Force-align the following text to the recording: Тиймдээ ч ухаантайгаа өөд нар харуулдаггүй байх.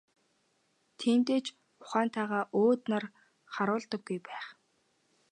Тиймдээ 0.99 1.39
ч 1.45 1.47
ухаантайгаа 1.81 2.43
өөд 2.63 2.81
нар 2.91 3.05
харуулдаггүй 3.53 4.17
байх. 4.27 4.45